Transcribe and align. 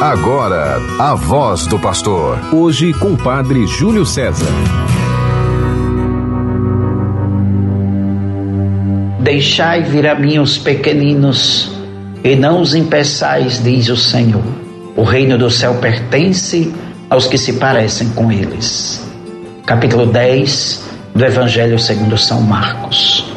Agora, 0.00 0.78
a 0.98 1.14
voz 1.14 1.66
do 1.66 1.78
pastor. 1.78 2.38
Hoje 2.54 2.94
com 2.94 3.12
o 3.12 3.18
padre 3.18 3.66
Júlio 3.66 4.06
César. 4.06 4.48
Deixai 9.18 9.82
vir 9.82 10.06
a 10.06 10.14
mim 10.14 10.38
os 10.38 10.56
pequeninos, 10.56 11.70
e 12.24 12.34
não 12.34 12.62
os 12.62 12.74
impeçais, 12.74 13.62
diz 13.62 13.90
o 13.90 13.96
Senhor. 13.96 14.42
O 14.96 15.02
reino 15.02 15.36
do 15.36 15.50
céu 15.50 15.74
pertence 15.74 16.72
aos 17.10 17.26
que 17.26 17.36
se 17.36 17.52
parecem 17.58 18.08
com 18.08 18.32
eles. 18.32 19.06
Capítulo 19.66 20.06
10 20.06 20.82
do 21.14 21.26
Evangelho 21.26 21.78
segundo 21.78 22.16
São 22.16 22.40
Marcos. 22.40 23.30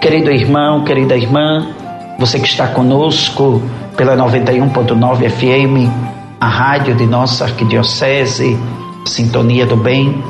Querido 0.00 0.30
irmão, 0.30 0.84
querida 0.84 1.16
irmã, 1.16 1.74
você 2.20 2.38
que 2.38 2.46
está 2.46 2.68
conosco 2.68 3.60
pela 4.02 4.16
91.9 4.16 5.30
FM, 5.30 5.88
a 6.40 6.48
rádio 6.48 6.92
de 6.92 7.06
nossa 7.06 7.44
arquidiocese, 7.44 8.58
Sintonia 9.06 9.64
do 9.64 9.76
Bem, 9.76 10.20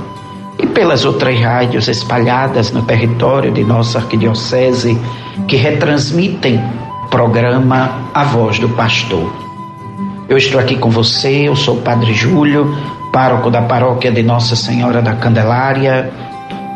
e 0.59 0.67
pelas 0.67 1.07
outras 1.07 1.41
rádios 1.41 1.89
espalhadas 1.89 2.71
no 2.71 2.83
território 2.83 3.51
de 3.51 3.65
nossa 3.65 3.99
arquidiocese 3.99 5.01
que 5.49 5.57
retransmitem 5.57 6.63
o 7.03 7.07
programa 7.07 8.11
A 8.13 8.25
Voz 8.25 8.59
do 8.59 8.69
Pastor. 8.69 9.33
Eu 10.29 10.37
estou 10.37 10.61
aqui 10.61 10.77
com 10.77 10.91
você, 10.91 11.49
eu 11.49 11.57
sou 11.57 11.77
o 11.79 11.81
Padre 11.81 12.13
Júlio, 12.13 12.77
pároco 13.11 13.51
da 13.51 13.63
paróquia 13.63 14.13
de 14.13 14.23
Nossa 14.23 14.55
Senhora 14.55 15.01
da 15.01 15.15
Candelária, 15.15 16.13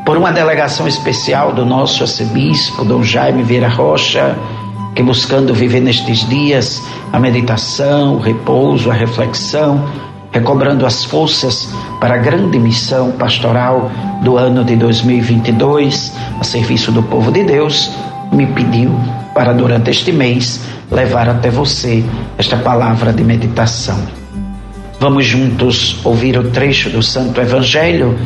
por 0.07 0.17
uma 0.17 0.33
delegação 0.33 0.89
especial 0.89 1.53
do 1.53 1.67
nosso 1.67 2.05
arcebispo, 2.05 2.87
Dom 2.87 3.03
Jaime 3.03 3.43
Vieira 3.43 3.69
Rocha, 3.69 4.35
que 4.97 5.03
buscando 5.03 5.53
viver 5.53 5.81
nestes 5.81 6.27
dias 6.27 6.83
a 7.13 7.21
meditação, 7.21 8.15
o 8.15 8.19
repouso, 8.19 8.91
a 8.91 8.95
reflexão, 8.95 9.85
recobrando 10.33 10.87
as 10.87 11.05
forças 11.05 11.69
para 12.01 12.15
a 12.15 12.17
grande 12.17 12.59
missão 12.59 13.13
pastoral 13.13 13.91
do 14.23 14.39
ano 14.39 14.65
de 14.65 14.75
2022, 14.75 16.15
a 16.41 16.43
serviço 16.43 16.91
do 16.91 17.03
povo 17.03 17.31
de 17.31 17.45
Deus, 17.45 17.91
me 18.33 18.47
pediu 18.47 18.91
para 19.35 19.53
durante 19.53 19.91
este 19.91 20.11
mês 20.11 20.63
levar 20.91 21.29
até 21.29 21.51
você 21.51 22.03
esta 22.39 22.57
palavra 22.57 23.13
de 23.13 23.23
meditação. 23.23 23.99
Vamos 24.99 25.27
juntos 25.27 26.01
ouvir 26.05 26.39
o 26.39 26.51
trecho 26.51 26.89
do 26.89 27.03
Santo 27.03 27.39
Evangelho 27.39 28.17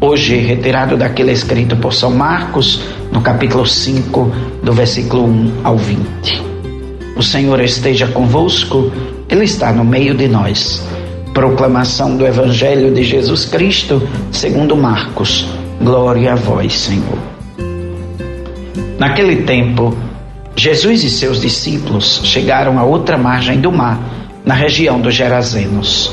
hoje 0.00 0.36
retirado 0.36 0.96
daquele 0.96 1.32
escrito 1.32 1.76
por 1.76 1.92
São 1.92 2.10
Marcos, 2.10 2.82
no 3.12 3.20
capítulo 3.20 3.66
5, 3.66 4.32
do 4.62 4.72
versículo 4.72 5.24
1 5.24 5.52
ao 5.64 5.76
20. 5.76 6.42
O 7.16 7.22
Senhor 7.22 7.60
esteja 7.60 8.06
convosco, 8.06 8.92
Ele 9.28 9.44
está 9.44 9.72
no 9.72 9.84
meio 9.84 10.14
de 10.14 10.28
nós. 10.28 10.86
Proclamação 11.34 12.16
do 12.16 12.26
Evangelho 12.26 12.94
de 12.94 13.02
Jesus 13.02 13.44
Cristo, 13.44 14.00
segundo 14.30 14.76
Marcos. 14.76 15.46
Glória 15.82 16.32
a 16.32 16.36
vós, 16.36 16.72
Senhor. 16.74 17.18
Naquele 18.98 19.42
tempo, 19.42 19.96
Jesus 20.56 21.04
e 21.04 21.10
seus 21.10 21.40
discípulos 21.40 22.20
chegaram 22.24 22.78
à 22.78 22.84
outra 22.84 23.16
margem 23.16 23.60
do 23.60 23.70
mar, 23.70 24.00
na 24.44 24.54
região 24.54 25.00
dos 25.00 25.14
Gerazenos. 25.14 26.12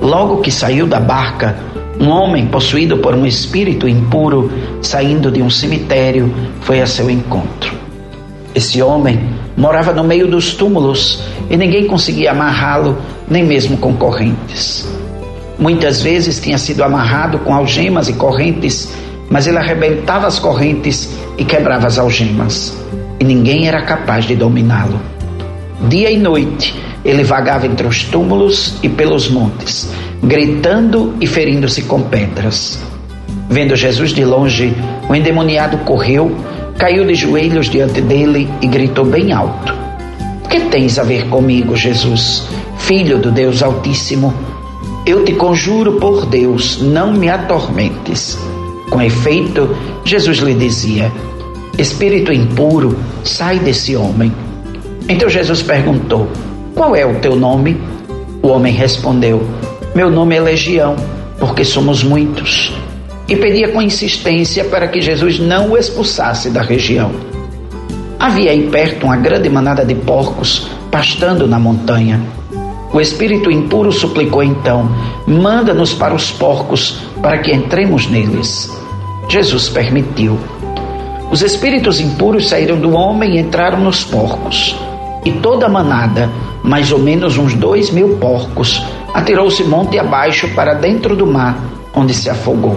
Logo 0.00 0.40
que 0.40 0.50
saiu 0.50 0.86
da 0.86 1.00
barca, 1.00 1.56
um 2.00 2.10
homem 2.10 2.46
possuído 2.46 2.98
por 2.98 3.14
um 3.14 3.26
espírito 3.26 3.88
impuro, 3.88 4.50
saindo 4.80 5.30
de 5.30 5.42
um 5.42 5.50
cemitério, 5.50 6.32
foi 6.60 6.80
a 6.80 6.86
seu 6.86 7.10
encontro. 7.10 7.74
Esse 8.54 8.80
homem 8.80 9.20
morava 9.56 9.92
no 9.92 10.04
meio 10.04 10.28
dos 10.28 10.54
túmulos 10.54 11.22
e 11.50 11.56
ninguém 11.56 11.86
conseguia 11.86 12.30
amarrá-lo, 12.30 12.98
nem 13.28 13.44
mesmo 13.44 13.76
com 13.76 13.94
correntes. 13.94 14.88
Muitas 15.58 16.00
vezes 16.00 16.40
tinha 16.40 16.56
sido 16.56 16.84
amarrado 16.84 17.40
com 17.40 17.52
algemas 17.52 18.08
e 18.08 18.12
correntes, 18.12 18.92
mas 19.28 19.46
ele 19.46 19.58
arrebentava 19.58 20.26
as 20.26 20.38
correntes 20.38 21.16
e 21.36 21.44
quebrava 21.44 21.88
as 21.88 21.98
algemas, 21.98 22.76
e 23.18 23.24
ninguém 23.24 23.66
era 23.66 23.82
capaz 23.82 24.24
de 24.24 24.36
dominá-lo. 24.36 25.00
Dia 25.88 26.10
e 26.10 26.16
noite 26.16 26.87
ele 27.04 27.22
vagava 27.22 27.66
entre 27.66 27.86
os 27.86 28.04
túmulos 28.04 28.76
e 28.82 28.88
pelos 28.88 29.28
montes, 29.28 29.90
gritando 30.22 31.14
e 31.20 31.26
ferindo-se 31.26 31.82
com 31.82 32.02
pedras. 32.02 32.78
Vendo 33.48 33.76
Jesus 33.76 34.12
de 34.12 34.24
longe, 34.24 34.74
o 35.08 35.14
endemoniado 35.14 35.78
correu, 35.78 36.36
caiu 36.76 37.06
de 37.06 37.14
joelhos 37.14 37.70
diante 37.70 38.00
dele 38.00 38.48
e 38.60 38.66
gritou 38.66 39.04
bem 39.04 39.32
alto: 39.32 39.74
Que 40.48 40.60
tens 40.60 40.98
a 40.98 41.02
ver 41.02 41.28
comigo, 41.28 41.76
Jesus, 41.76 42.46
filho 42.78 43.18
do 43.18 43.30
Deus 43.30 43.62
Altíssimo? 43.62 44.34
Eu 45.06 45.24
te 45.24 45.32
conjuro 45.32 45.92
por 45.94 46.26
Deus, 46.26 46.82
não 46.82 47.12
me 47.12 47.30
atormentes. 47.30 48.38
Com 48.90 49.00
efeito, 49.00 49.74
Jesus 50.04 50.38
lhe 50.38 50.54
dizia: 50.54 51.10
Espírito 51.78 52.32
impuro, 52.32 52.98
sai 53.24 53.58
desse 53.58 53.96
homem. 53.96 54.32
Então 55.08 55.28
Jesus 55.30 55.62
perguntou: 55.62 56.28
Qual 56.78 56.94
é 56.94 57.04
o 57.04 57.16
teu 57.16 57.34
nome? 57.34 57.76
O 58.40 58.46
homem 58.46 58.72
respondeu: 58.72 59.44
meu 59.96 60.08
nome 60.08 60.36
é 60.36 60.40
Legião, 60.40 60.94
porque 61.40 61.64
somos 61.64 62.04
muitos. 62.04 62.72
E 63.28 63.34
pedia 63.34 63.72
com 63.72 63.82
insistência 63.82 64.62
para 64.62 64.86
que 64.86 65.00
Jesus 65.00 65.40
não 65.40 65.70
o 65.70 65.76
expulsasse 65.76 66.50
da 66.50 66.62
região. 66.62 67.10
Havia 68.16 68.52
aí 68.52 68.68
perto 68.70 69.06
uma 69.06 69.16
grande 69.16 69.48
manada 69.48 69.84
de 69.84 69.96
porcos 69.96 70.68
pastando 70.88 71.48
na 71.48 71.58
montanha. 71.58 72.20
O 72.92 73.00
espírito 73.00 73.50
impuro 73.50 73.90
suplicou 73.90 74.44
então: 74.44 74.88
Manda-nos 75.26 75.92
para 75.92 76.14
os 76.14 76.30
porcos, 76.30 77.00
para 77.20 77.38
que 77.38 77.52
entremos 77.52 78.06
neles. 78.06 78.70
Jesus 79.28 79.68
permitiu. 79.68 80.38
Os 81.28 81.42
espíritos 81.42 81.98
impuros 81.98 82.48
saíram 82.48 82.78
do 82.78 82.92
homem 82.92 83.34
e 83.34 83.40
entraram 83.40 83.80
nos 83.80 84.04
porcos. 84.04 84.76
E 85.24 85.32
toda 85.32 85.66
a 85.66 85.68
manada, 85.68 86.30
mais 86.68 86.92
ou 86.92 86.98
menos 86.98 87.38
uns 87.38 87.54
dois 87.54 87.90
mil 87.90 88.18
porcos, 88.18 88.84
atirou-se 89.14 89.64
monte 89.64 89.98
abaixo 89.98 90.46
para 90.48 90.74
dentro 90.74 91.16
do 91.16 91.26
mar, 91.26 91.58
onde 91.94 92.12
se 92.12 92.28
afogou. 92.28 92.76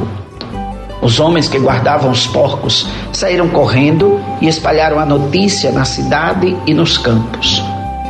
Os 1.02 1.20
homens 1.20 1.50
que 1.50 1.60
guardavam 1.60 2.10
os 2.10 2.26
porcos 2.26 2.88
saíram 3.12 3.50
correndo 3.50 4.18
e 4.40 4.48
espalharam 4.48 4.98
a 4.98 5.06
notícia 5.06 5.72
na 5.72 5.84
cidade 5.84 6.56
e 6.66 6.74
nos 6.74 6.98
campos. 6.98 7.62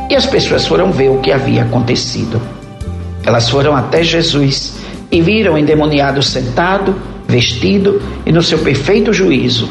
E 0.08 0.14
as 0.14 0.24
pessoas 0.24 0.66
foram 0.66 0.92
ver 0.92 1.08
o 1.08 1.18
que 1.18 1.32
havia 1.32 1.62
acontecido. 1.62 2.40
Elas 3.26 3.48
foram 3.48 3.74
até 3.74 4.04
Jesus 4.04 4.76
e 5.10 5.20
viram 5.20 5.54
o 5.54 5.58
endemoniado 5.58 6.22
sentado, 6.22 6.94
vestido 7.26 8.00
e 8.24 8.30
no 8.30 8.42
seu 8.42 8.58
perfeito 8.58 9.12
juízo, 9.12 9.68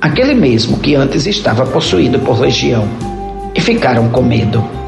aquele 0.00 0.34
mesmo 0.34 0.78
que 0.78 0.96
antes 0.96 1.24
estava 1.26 1.64
possuído 1.66 2.18
por 2.18 2.40
legião, 2.40 2.88
e 3.54 3.60
ficaram 3.60 4.08
com 4.08 4.22
medo. 4.22 4.81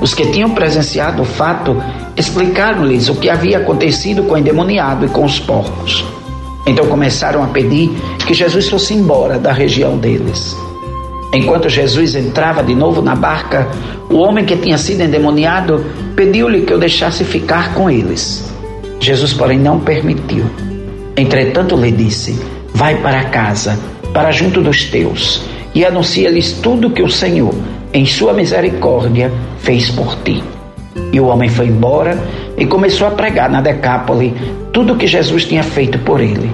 Os 0.00 0.14
que 0.14 0.26
tinham 0.26 0.50
presenciado 0.50 1.22
o 1.22 1.24
fato 1.26 1.76
explicaram-lhes 2.16 3.08
o 3.08 3.16
que 3.16 3.28
havia 3.28 3.58
acontecido 3.58 4.22
com 4.22 4.34
o 4.34 4.38
endemoniado 4.38 5.06
e 5.06 5.08
com 5.08 5.24
os 5.24 5.38
porcos. 5.38 6.04
Então 6.66 6.86
começaram 6.86 7.42
a 7.42 7.48
pedir 7.48 7.90
que 8.26 8.32
Jesus 8.32 8.68
fosse 8.68 8.94
embora 8.94 9.38
da 9.38 9.52
região 9.52 9.98
deles. 9.98 10.56
Enquanto 11.32 11.68
Jesus 11.68 12.14
entrava 12.14 12.62
de 12.62 12.74
novo 12.74 13.00
na 13.02 13.14
barca, 13.14 13.68
o 14.08 14.16
homem 14.16 14.44
que 14.44 14.56
tinha 14.56 14.76
sido 14.76 15.02
endemoniado 15.02 15.84
pediu-lhe 16.16 16.62
que 16.62 16.74
o 16.74 16.78
deixasse 16.78 17.24
ficar 17.24 17.74
com 17.74 17.88
eles. 17.88 18.50
Jesus, 18.98 19.32
porém, 19.32 19.58
não 19.58 19.80
permitiu. 19.80 20.44
Entretanto, 21.16 21.76
lhe 21.76 21.92
disse: 21.92 22.38
Vai 22.74 22.96
para 22.96 23.24
casa, 23.24 23.78
para 24.12 24.32
junto 24.32 24.60
dos 24.60 24.84
teus, 24.84 25.42
e 25.74 25.84
anuncia-lhes 25.84 26.52
tudo 26.54 26.90
que 26.90 27.02
o 27.02 27.08
Senhor, 27.08 27.54
em 27.92 28.06
sua 28.06 28.32
misericórdia, 28.32 29.32
fez 29.58 29.90
por 29.90 30.16
ti. 30.22 30.42
E 31.12 31.20
o 31.20 31.26
homem 31.26 31.48
foi 31.48 31.66
embora 31.66 32.18
e 32.56 32.66
começou 32.66 33.06
a 33.06 33.10
pregar 33.10 33.50
na 33.50 33.60
Decápole 33.60 34.34
tudo 34.72 34.92
o 34.92 34.96
que 34.96 35.06
Jesus 35.06 35.44
tinha 35.44 35.62
feito 35.62 35.98
por 36.00 36.20
ele. 36.20 36.50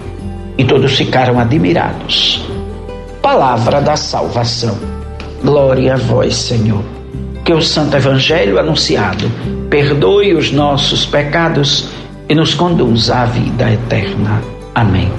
E 0.57 0.65
todos 0.65 0.97
ficaram 0.97 1.39
admirados. 1.39 2.47
Palavra 3.21 3.81
da 3.81 3.97
salvação. 3.97 4.79
Glória 5.43 5.95
a 5.95 5.97
vós, 5.97 6.35
Senhor. 6.37 6.83
Que 7.45 7.53
o 7.53 7.61
Santo 7.61 7.97
Evangelho 7.97 8.59
anunciado 8.59 9.31
perdoe 9.69 10.35
os 10.35 10.51
nossos 10.51 11.05
pecados 11.05 11.91
e 12.29 12.35
nos 12.35 12.55
conduza 12.55 13.17
à 13.17 13.25
vida 13.27 13.71
eterna. 13.71 14.43
Amém. 14.75 15.11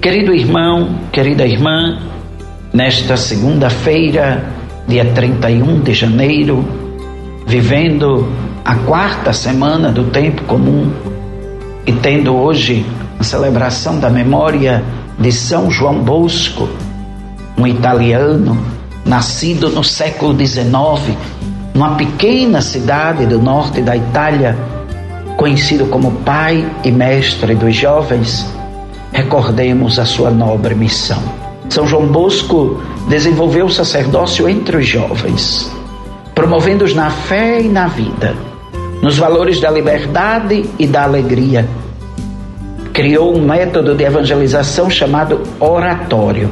Querido 0.00 0.32
irmão, 0.32 1.00
querida 1.10 1.44
irmã, 1.44 1.98
nesta 2.72 3.16
segunda-feira, 3.16 4.55
dia 4.86 5.04
31 5.04 5.80
de 5.80 5.92
janeiro, 5.92 6.64
vivendo 7.46 8.28
a 8.64 8.74
quarta 8.76 9.32
semana 9.32 9.90
do 9.90 10.04
tempo 10.04 10.42
comum 10.44 10.92
e 11.84 11.92
tendo 11.92 12.34
hoje 12.34 12.86
a 13.18 13.24
celebração 13.24 13.98
da 13.98 14.08
memória 14.10 14.84
de 15.18 15.32
São 15.32 15.70
João 15.70 16.00
Bosco, 16.00 16.68
um 17.58 17.66
italiano 17.66 18.58
nascido 19.04 19.70
no 19.70 19.82
século 19.82 20.36
XIX, 20.36 21.16
numa 21.74 21.94
pequena 21.96 22.60
cidade 22.60 23.26
do 23.26 23.40
norte 23.40 23.80
da 23.80 23.96
Itália, 23.96 24.56
conhecido 25.36 25.86
como 25.86 26.12
pai 26.24 26.68
e 26.84 26.90
mestre 26.90 27.54
dos 27.54 27.74
jovens, 27.74 28.46
recordemos 29.12 29.98
a 29.98 30.04
sua 30.04 30.30
nobre 30.30 30.74
missão. 30.74 31.45
São 31.68 31.86
João 31.86 32.06
Bosco 32.06 32.80
desenvolveu 33.08 33.66
o 33.66 33.70
sacerdócio 33.70 34.48
entre 34.48 34.76
os 34.76 34.86
jovens, 34.86 35.70
promovendo-os 36.34 36.94
na 36.94 37.10
fé 37.10 37.60
e 37.60 37.68
na 37.68 37.86
vida, 37.88 38.34
nos 39.02 39.18
valores 39.18 39.60
da 39.60 39.70
liberdade 39.70 40.64
e 40.78 40.86
da 40.86 41.02
alegria. 41.04 41.68
Criou 42.92 43.36
um 43.36 43.44
método 43.44 43.94
de 43.94 44.04
evangelização 44.04 44.88
chamado 44.88 45.42
oratório. 45.60 46.50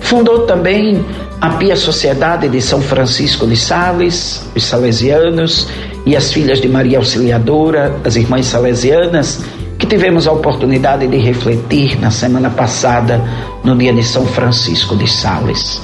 Fundou 0.00 0.46
também 0.46 1.04
a 1.40 1.50
Pia 1.50 1.76
Sociedade 1.76 2.48
de 2.48 2.62
São 2.62 2.80
Francisco 2.80 3.46
de 3.46 3.56
Sales, 3.56 4.48
os 4.54 4.64
salesianos 4.64 5.68
e 6.06 6.16
as 6.16 6.32
filhas 6.32 6.60
de 6.60 6.68
Maria 6.68 6.98
Auxiliadora, 6.98 7.94
as 8.04 8.16
irmãs 8.16 8.46
salesianas, 8.46 9.44
que 9.86 9.94
tivemos 9.94 10.26
a 10.26 10.32
oportunidade 10.32 11.06
de 11.06 11.16
refletir 11.16 12.00
na 12.00 12.10
semana 12.10 12.50
passada, 12.50 13.22
no 13.62 13.76
dia 13.76 13.92
de 13.92 14.02
São 14.02 14.26
Francisco 14.26 14.96
de 14.96 15.06
Sales. 15.06 15.80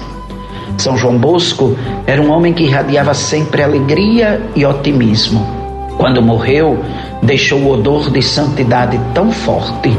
São 0.77 0.97
João 0.97 1.17
Bosco 1.17 1.77
era 2.05 2.21
um 2.21 2.33
homem 2.33 2.53
que 2.53 2.65
irradiava 2.65 3.15
sempre 3.15 3.63
alegria 3.63 4.43
e 4.57 4.67
otimismo. 4.67 5.47
Quando 5.97 6.21
morreu, 6.21 6.83
deixou 7.23 7.61
o 7.61 7.71
odor 7.71 8.11
de 8.11 8.21
santidade 8.21 9.01
tão 9.15 9.31
forte 9.31 9.97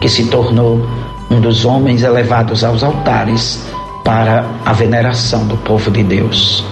que 0.00 0.08
se 0.08 0.26
tornou 0.26 0.84
um 1.30 1.40
dos 1.40 1.64
homens 1.64 2.02
elevados 2.02 2.64
aos 2.64 2.82
altares 2.82 3.64
para 4.04 4.44
a 4.64 4.72
veneração 4.72 5.46
do 5.46 5.56
povo 5.58 5.92
de 5.92 6.02
Deus. 6.02 6.64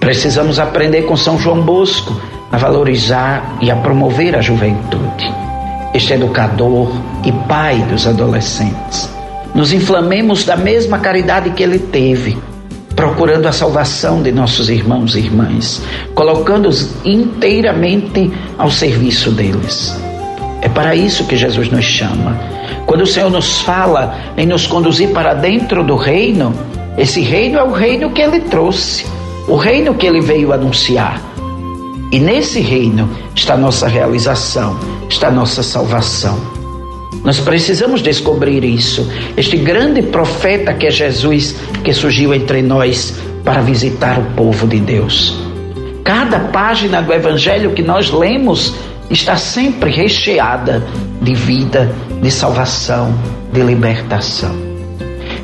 Precisamos 0.00 0.58
aprender 0.58 1.02
com 1.02 1.18
São 1.18 1.38
João 1.38 1.60
Bosco 1.60 2.18
a 2.50 2.56
valorizar 2.56 3.58
e 3.60 3.70
a 3.70 3.76
promover 3.76 4.34
a 4.34 4.40
juventude. 4.40 5.53
Este 5.94 6.14
educador 6.14 6.90
e 7.24 7.30
pai 7.46 7.78
dos 7.82 8.04
adolescentes. 8.04 9.08
Nos 9.54 9.72
inflamemos 9.72 10.44
da 10.44 10.56
mesma 10.56 10.98
caridade 10.98 11.50
que 11.50 11.62
ele 11.62 11.78
teve, 11.78 12.36
procurando 12.96 13.46
a 13.46 13.52
salvação 13.52 14.20
de 14.20 14.32
nossos 14.32 14.68
irmãos 14.68 15.14
e 15.14 15.20
irmãs, 15.20 15.80
colocando-os 16.12 16.90
inteiramente 17.04 18.28
ao 18.58 18.72
serviço 18.72 19.30
deles. 19.30 19.96
É 20.60 20.68
para 20.68 20.96
isso 20.96 21.26
que 21.26 21.36
Jesus 21.36 21.70
nos 21.70 21.84
chama. 21.84 22.36
Quando 22.86 23.02
o 23.02 23.06
Senhor 23.06 23.30
nos 23.30 23.60
fala 23.60 24.18
em 24.36 24.46
nos 24.46 24.66
conduzir 24.66 25.10
para 25.10 25.32
dentro 25.32 25.84
do 25.84 25.94
reino, 25.94 26.52
esse 26.98 27.20
reino 27.20 27.56
é 27.56 27.62
o 27.62 27.70
reino 27.70 28.10
que 28.10 28.20
ele 28.20 28.40
trouxe, 28.40 29.06
o 29.46 29.54
reino 29.54 29.94
que 29.94 30.06
ele 30.06 30.20
veio 30.20 30.52
anunciar. 30.52 31.20
E 32.10 32.18
nesse 32.18 32.60
reino 32.60 33.08
está 33.34 33.56
nossa 33.56 33.86
realização, 33.86 34.78
está 35.14 35.30
nossa 35.30 35.62
salvação. 35.62 36.38
Nós 37.22 37.38
precisamos 37.38 38.02
descobrir 38.02 38.64
isso. 38.64 39.08
Este 39.36 39.56
grande 39.56 40.02
profeta 40.02 40.74
que 40.74 40.86
é 40.86 40.90
Jesus, 40.90 41.54
que 41.82 41.94
surgiu 41.94 42.34
entre 42.34 42.60
nós 42.60 43.14
para 43.44 43.60
visitar 43.62 44.18
o 44.18 44.24
povo 44.34 44.66
de 44.66 44.80
Deus. 44.80 45.38
Cada 46.02 46.40
página 46.40 47.00
do 47.00 47.12
Evangelho 47.12 47.72
que 47.72 47.82
nós 47.82 48.10
lemos 48.10 48.74
está 49.08 49.36
sempre 49.36 49.90
recheada 49.90 50.84
de 51.22 51.34
vida, 51.34 51.94
de 52.20 52.30
salvação, 52.30 53.14
de 53.52 53.62
libertação. 53.62 54.54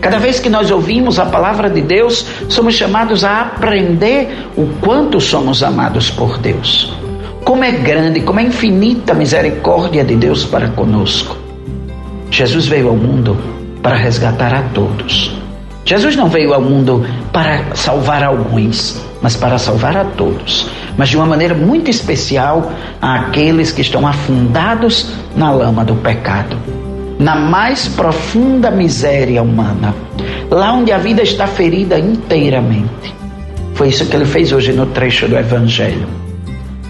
Cada 0.00 0.18
vez 0.18 0.40
que 0.40 0.50
nós 0.50 0.70
ouvimos 0.70 1.18
a 1.18 1.26
palavra 1.26 1.70
de 1.70 1.80
Deus, 1.80 2.26
somos 2.48 2.74
chamados 2.74 3.24
a 3.24 3.42
aprender 3.42 4.48
o 4.56 4.66
quanto 4.80 5.20
somos 5.20 5.62
amados 5.62 6.10
por 6.10 6.38
Deus. 6.38 6.99
Como 7.44 7.64
é 7.64 7.72
grande, 7.72 8.20
como 8.20 8.40
é 8.40 8.42
infinita 8.42 9.12
a 9.12 9.16
misericórdia 9.16 10.04
de 10.04 10.14
Deus 10.14 10.44
para 10.44 10.68
conosco. 10.68 11.36
Jesus 12.30 12.66
veio 12.66 12.88
ao 12.88 12.96
mundo 12.96 13.36
para 13.82 13.96
resgatar 13.96 14.54
a 14.54 14.62
todos. 14.74 15.34
Jesus 15.84 16.14
não 16.14 16.28
veio 16.28 16.54
ao 16.54 16.60
mundo 16.60 17.04
para 17.32 17.74
salvar 17.74 18.22
alguns, 18.22 19.00
mas 19.20 19.36
para 19.36 19.58
salvar 19.58 19.96
a 19.96 20.04
todos. 20.04 20.70
Mas 20.96 21.08
de 21.08 21.16
uma 21.16 21.26
maneira 21.26 21.54
muito 21.54 21.90
especial 21.90 22.70
àqueles 23.00 23.72
que 23.72 23.80
estão 23.80 24.06
afundados 24.06 25.12
na 25.34 25.50
lama 25.50 25.84
do 25.84 25.96
pecado, 25.96 26.56
na 27.18 27.34
mais 27.34 27.88
profunda 27.88 28.70
miséria 28.70 29.42
humana, 29.42 29.94
lá 30.50 30.72
onde 30.72 30.92
a 30.92 30.98
vida 30.98 31.22
está 31.22 31.46
ferida 31.46 31.98
inteiramente. 31.98 33.14
Foi 33.74 33.88
isso 33.88 34.06
que 34.06 34.14
ele 34.14 34.26
fez 34.26 34.52
hoje 34.52 34.72
no 34.72 34.86
trecho 34.86 35.26
do 35.26 35.36
Evangelho. 35.36 36.06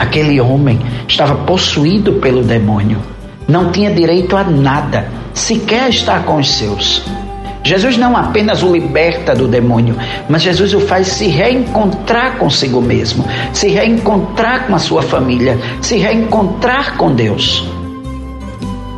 Aquele 0.00 0.40
homem 0.40 0.80
estava 1.06 1.34
possuído 1.44 2.14
pelo 2.14 2.42
demônio, 2.42 2.96
não 3.46 3.70
tinha 3.70 3.90
direito 3.90 4.34
a 4.34 4.42
nada, 4.42 5.06
sequer 5.34 5.90
estar 5.90 6.24
com 6.24 6.36
os 6.36 6.56
seus. 6.56 7.04
Jesus 7.62 7.98
não 7.98 8.16
apenas 8.16 8.62
o 8.62 8.72
liberta 8.72 9.34
do 9.34 9.46
demônio, 9.46 9.94
mas 10.26 10.40
Jesus 10.40 10.72
o 10.72 10.80
faz 10.80 11.06
se 11.06 11.26
reencontrar 11.26 12.38
consigo 12.38 12.80
mesmo, 12.80 13.26
se 13.52 13.68
reencontrar 13.68 14.66
com 14.66 14.74
a 14.74 14.78
sua 14.78 15.02
família, 15.02 15.58
se 15.82 15.98
reencontrar 15.98 16.96
com 16.96 17.14
Deus. 17.14 17.68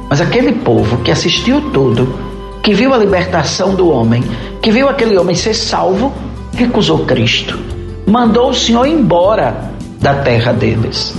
Mas 0.08 0.20
aquele 0.20 0.52
povo 0.52 0.98
que 0.98 1.10
assistiu 1.10 1.72
tudo, 1.72 2.16
que 2.62 2.74
viu 2.74 2.94
a 2.94 2.98
libertação 2.98 3.74
do 3.74 3.88
homem, 3.88 4.22
que 4.62 4.70
viu 4.70 4.88
aquele 4.88 5.18
homem 5.18 5.34
ser 5.34 5.54
salvo, 5.54 6.12
recusou 6.54 7.00
Cristo, 7.00 7.58
mandou 8.06 8.50
o 8.50 8.54
Senhor 8.54 8.86
embora 8.86 9.71
da 10.02 10.14
terra 10.16 10.52
deles. 10.52 11.14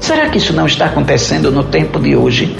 Será 0.00 0.28
que 0.28 0.38
isso 0.38 0.52
não 0.52 0.66
está 0.66 0.86
acontecendo 0.86 1.50
no 1.50 1.64
tempo 1.64 1.98
de 1.98 2.16
hoje? 2.16 2.56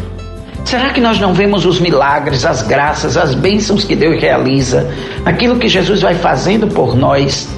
Será 0.65 0.91
que 0.91 1.01
nós 1.01 1.19
não 1.19 1.33
vemos 1.33 1.65
os 1.65 1.81
milagres, 1.81 2.45
as 2.45 2.61
graças, 2.61 3.17
as 3.17 3.35
bênçãos 3.35 3.85
que 3.85 3.97
Deus 3.97 4.21
realiza, 4.21 4.91
aquilo 5.25 5.57
que 5.57 5.69
Jesus 5.69 6.03
vai 6.03 6.15
fazendo 6.15 6.67
por 6.67 6.95
nós, 6.95 7.49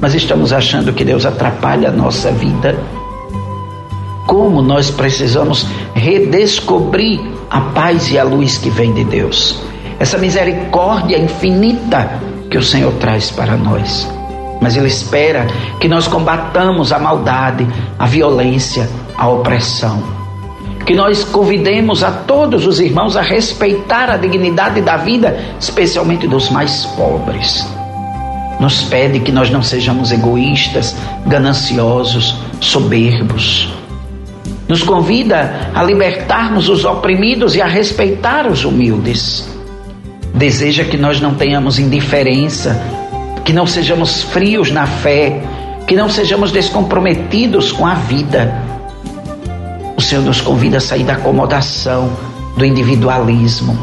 mas 0.00 0.14
estamos 0.14 0.52
achando 0.52 0.92
que 0.92 1.04
Deus 1.04 1.26
atrapalha 1.26 1.88
a 1.88 1.92
nossa 1.92 2.30
vida? 2.30 2.76
Como 4.26 4.62
nós 4.62 4.90
precisamos 4.90 5.66
redescobrir 5.94 7.20
a 7.50 7.60
paz 7.60 8.12
e 8.12 8.18
a 8.18 8.22
luz 8.22 8.58
que 8.58 8.70
vem 8.70 8.92
de 8.92 9.04
Deus, 9.04 9.58
essa 9.98 10.18
misericórdia 10.18 11.18
infinita 11.18 12.20
que 12.50 12.58
o 12.58 12.62
Senhor 12.62 12.92
traz 12.94 13.30
para 13.30 13.56
nós. 13.56 14.15
Mas 14.60 14.76
Ele 14.76 14.88
espera 14.88 15.46
que 15.80 15.88
nós 15.88 16.08
combatamos 16.08 16.92
a 16.92 16.98
maldade, 16.98 17.66
a 17.98 18.06
violência, 18.06 18.88
a 19.16 19.28
opressão 19.28 20.16
que 20.86 20.94
nós 20.94 21.24
convidemos 21.24 22.04
a 22.04 22.12
todos 22.12 22.64
os 22.64 22.78
irmãos 22.78 23.16
a 23.16 23.20
respeitar 23.20 24.08
a 24.08 24.16
dignidade 24.16 24.80
da 24.80 24.96
vida, 24.96 25.36
especialmente 25.58 26.28
dos 26.28 26.48
mais 26.48 26.86
pobres. 26.96 27.66
Nos 28.60 28.84
pede 28.84 29.18
que 29.18 29.32
nós 29.32 29.50
não 29.50 29.62
sejamos 29.62 30.12
egoístas, 30.12 30.96
gananciosos, 31.26 32.36
soberbos. 32.60 33.68
Nos 34.68 34.82
convida 34.82 35.70
a 35.74 35.82
libertarmos 35.82 36.68
os 36.68 36.84
oprimidos 36.84 37.56
e 37.56 37.60
a 37.60 37.66
respeitar 37.66 38.46
os 38.46 38.64
humildes. 38.64 39.48
Deseja 40.32 40.84
que 40.84 40.96
nós 40.96 41.20
não 41.20 41.34
tenhamos 41.34 41.80
indiferença, 41.80 42.80
que 43.46 43.54
não 43.54 43.66
sejamos 43.66 44.22
frios 44.24 44.70
na 44.70 44.86
fé, 44.86 45.40
que 45.86 45.96
não 45.96 46.10
sejamos 46.10 46.52
descomprometidos 46.52 47.72
com 47.72 47.86
a 47.86 47.94
vida 47.94 48.76
o 49.96 50.00
Senhor 50.00 50.22
nos 50.22 50.42
convida 50.42 50.76
a 50.76 50.80
sair 50.80 51.04
da 51.04 51.14
acomodação, 51.14 52.12
do 52.56 52.64
individualismo. 52.66 53.76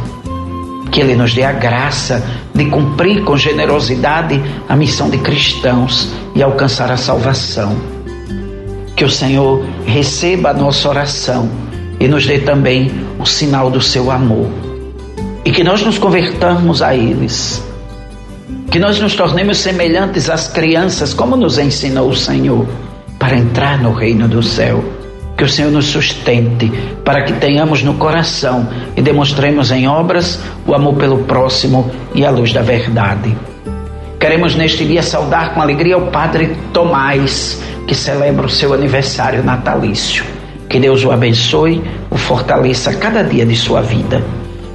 Que 0.92 1.02
Ele 1.02 1.16
nos 1.16 1.34
dê 1.34 1.44
a 1.44 1.52
graça 1.52 2.24
de 2.54 2.66
cumprir 2.66 3.24
com 3.24 3.36
generosidade 3.36 4.40
a 4.70 4.76
missão 4.76 5.10
de 5.10 5.18
cristãos 5.18 6.14
e 6.36 6.44
alcançar 6.44 6.92
a 6.92 6.98
salvação. 6.98 7.76
Que 8.96 9.04
o 9.04 9.10
Senhor 9.10 9.66
receba 9.88 10.52
a 10.52 10.54
nossa 10.54 10.88
oração 10.88 11.50
e 12.00 12.08
nos 12.08 12.28
dê 12.28 12.38
também 12.38 12.92
o 13.18 13.26
sinal 13.26 13.72
do 13.72 13.82
seu 13.82 14.12
amor. 14.12 14.48
E 15.44 15.52
que 15.52 15.64
nós 15.64 15.82
nos 15.82 15.98
convertamos 15.98 16.84
a 16.84 16.96
eles. 16.96 17.73
Que 18.70 18.80
nós 18.80 19.00
nos 19.00 19.16
tornemos 19.16 19.58
semelhantes 19.60 20.30
às 20.30 20.48
crianças, 20.48 21.14
como 21.14 21.36
nos 21.36 21.58
ensinou 21.58 22.10
o 22.10 22.16
Senhor, 22.16 22.66
para 23.20 23.38
entrar 23.38 23.82
no 23.82 23.94
reino 23.94 24.28
do 24.28 24.42
céu. 24.42 24.84
Que 25.38 25.44
o 25.44 25.50
Senhor 25.50 25.72
nos 25.72 25.86
sustente 25.86 26.72
para 27.04 27.24
que 27.24 27.34
tenhamos 27.34 27.82
no 27.82 27.96
coração 27.96 28.68
e 28.96 29.02
demonstremos 29.02 29.72
em 29.72 29.88
obras 29.88 30.40
o 30.66 30.74
amor 30.74 30.96
pelo 30.96 31.20
próximo 31.24 31.92
e 32.14 32.26
a 32.26 32.30
luz 32.30 32.54
da 32.54 32.62
verdade. 32.62 33.36
Queremos 34.20 34.56
neste 34.56 34.86
dia 34.86 35.04
saudar 35.04 35.54
com 35.54 35.62
alegria 35.62 35.98
o 35.98 36.08
Padre 36.08 36.56
Tomás, 36.72 37.62
que 37.86 37.94
celebra 37.94 38.46
o 38.46 38.50
seu 38.50 38.74
aniversário 38.74 39.44
natalício. 39.44 40.24
Que 40.70 40.80
Deus 40.80 41.04
o 41.04 41.12
abençoe, 41.12 41.84
o 42.10 42.18
fortaleça 42.18 42.94
cada 42.94 43.22
dia 43.22 43.46
de 43.46 43.56
sua 43.56 43.82
vida. 43.82 44.24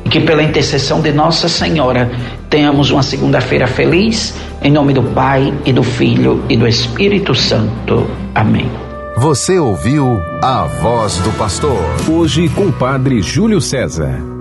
E 0.04 0.08
que 0.10 0.20
pela 0.20 0.42
intercessão 0.42 1.00
de 1.00 1.12
Nossa 1.12 1.48
Senhora 1.48 2.10
tenhamos 2.48 2.90
uma 2.90 3.02
segunda-feira 3.02 3.66
feliz, 3.66 4.34
Em 4.60 4.72
nome 4.72 4.92
do 4.92 5.02
Pai 5.02 5.54
e 5.64 5.72
do 5.72 5.84
Filho 5.84 6.42
e 6.48 6.56
do 6.56 6.66
Espírito 6.66 7.32
Santo. 7.34 8.10
Amém. 8.34 8.68
Você 9.16 9.58
ouviu 9.58 10.20
a 10.42 10.64
voz 10.64 11.16
do 11.18 11.30
pastor. 11.38 11.78
Hoje 12.08 12.48
com 12.48 12.66
o 12.66 12.72
Padre 12.72 13.22
Júlio 13.22 13.60
César. 13.60 14.37